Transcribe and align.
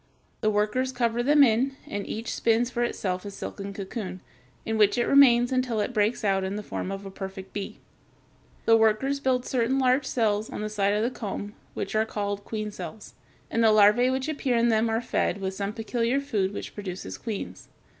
The 0.39 0.49
workers 0.49 0.91
cover 0.91 1.21
them 1.21 1.43
in, 1.43 1.75
and 1.85 2.07
each 2.07 2.33
spins 2.33 2.71
for 2.71 2.81
itself 2.83 3.23
a 3.23 3.29
silken 3.29 3.71
cocoon, 3.71 4.19
in 4.65 4.79
which 4.79 4.97
it 4.97 5.05
remains 5.05 5.51
until 5.51 5.79
it 5.79 5.93
breaks 5.93 6.23
out 6.23 6.43
in 6.43 6.55
the 6.55 6.63
form 6.63 6.91
of 6.91 7.05
a 7.05 7.11
perfect 7.11 7.53
bee. 7.53 7.77
The 8.65 8.75
workers 8.75 9.19
build 9.19 9.45
certain 9.45 9.77
large 9.77 10.07
cells 10.07 10.49
on 10.49 10.61
the 10.61 10.69
side 10.69 10.95
of 10.95 11.03
the 11.03 11.11
comb, 11.11 11.53
which 11.75 11.93
are 11.93 12.03
called 12.03 12.43
queen 12.45 12.71
cells, 12.71 13.13
and 13.51 13.63
the 13.63 13.67
larvæ 13.67 14.11
which 14.11 14.27
appear 14.27 14.57
in 14.57 14.69
them 14.69 14.89
are 14.89 15.01
fed 15.01 15.37
with 15.39 15.53
some 15.53 15.71
peculiar 15.71 16.19
food 16.19 16.51
which 16.51 16.73
produces 16.73 17.19
queens. 17.19 17.67